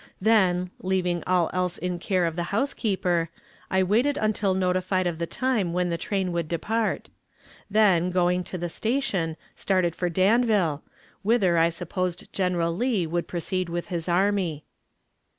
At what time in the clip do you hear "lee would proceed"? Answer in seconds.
12.75-13.69